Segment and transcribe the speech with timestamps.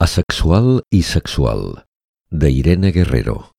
[0.00, 1.84] Asexual i sexual,
[2.30, 2.48] de
[2.90, 3.52] Guerrero.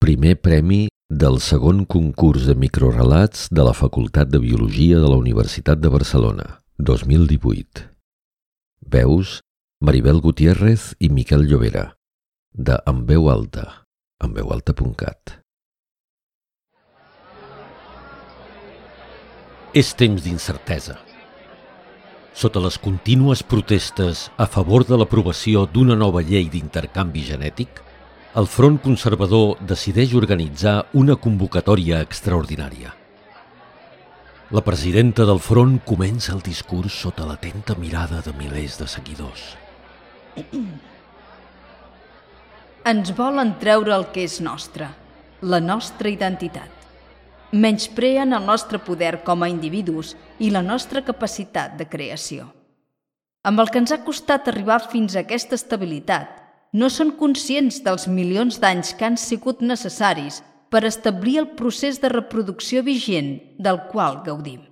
[0.00, 5.76] Primer premi del segon concurs de microrelats de la Facultat de Biologia de la Universitat
[5.76, 7.84] de Barcelona, 2018.
[8.80, 9.42] Veus
[9.78, 11.98] Maribel Gutiérrez i Miquel Llobera,
[12.54, 13.84] de En veu alta,
[14.24, 15.36] enveualta.cat.
[19.74, 20.96] És temps d'incertesa
[22.36, 27.80] sota les contínues protestes a favor de l'aprovació d'una nova llei d'intercanvi genètic,
[28.36, 32.92] el Front Conservador decideix organitzar una convocatòria extraordinària.
[34.52, 39.48] La presidenta del Front comença el discurs sota l'atenta mirada de milers de seguidors.
[42.86, 44.92] Ens volen treure el que és nostre,
[45.40, 46.75] la nostra identitat
[47.56, 52.50] menyspreen el nostre poder com a individus i la nostra capacitat de creació.
[53.46, 56.28] Amb el que ens ha costat arribar fins a aquesta estabilitat,
[56.72, 62.10] no són conscients dels milions d'anys que han sigut necessaris per establir el procés de
[62.10, 64.64] reproducció vigent del qual gaudim.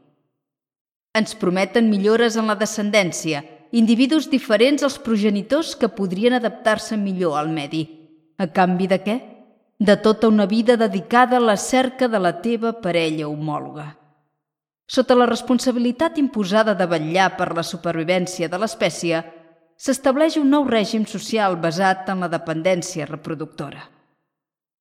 [1.14, 7.48] Ens prometen millores en la descendència, individus diferents als progenitors que podrien adaptar-se millor al
[7.54, 7.86] medi.
[8.38, 9.16] A canvi de què?
[9.84, 13.90] De tota una vida dedicada a la cerca de la teva parella homòloga.
[14.88, 19.20] Sota la responsabilitat imposada de vetllar per la supervivència de l'espècie,
[19.76, 23.84] s'estableix un nou règim social basat en la dependència reproductora.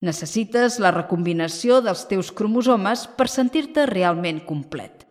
[0.00, 5.04] Necessites la recombinació dels teus cromosomes per sentir-te realment complet,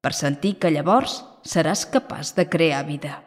[0.00, 3.20] per sentir que llavors seràs capaç de crear vida.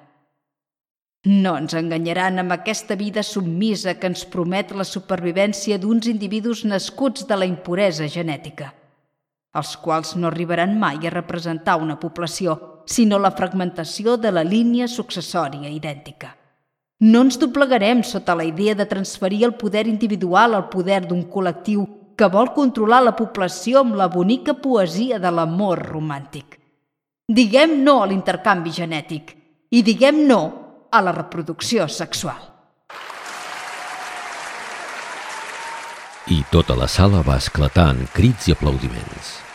[1.25, 7.25] No ens enganyaran amb aquesta vida submisa que ens promet la supervivència d'uns individus nascuts
[7.27, 8.73] de la impuresa genètica,
[9.57, 14.87] els quals no arribaran mai a representar una població, sinó la fragmentació de la línia
[14.87, 16.35] successòria idèntica.
[16.99, 21.85] No ens doblegarem sota la idea de transferir el poder individual al poder d'un col·lectiu
[22.17, 26.57] que vol controlar la població amb la bonica poesia de l'amor romàntic.
[27.27, 29.35] Diguem no a l'intercanvi genètic
[29.69, 30.41] i diguem no
[30.91, 32.53] a la reproducció sexual.
[36.27, 39.46] I tota la sala va esclatar en crits i aplaudiments.